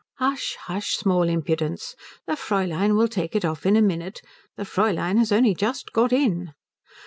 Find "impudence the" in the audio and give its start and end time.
1.29-2.33